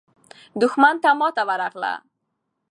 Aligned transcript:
دښمن 0.61 0.95
ته 1.03 1.09
ماته 1.19 1.43
ورغله. 1.47 1.93